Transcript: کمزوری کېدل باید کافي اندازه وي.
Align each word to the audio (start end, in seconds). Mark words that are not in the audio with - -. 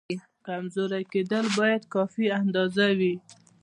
کمزوری 0.47 1.03
کېدل 1.13 1.45
باید 1.59 1.81
کافي 1.93 2.25
اندازه 2.41 2.87
وي. 2.99 3.15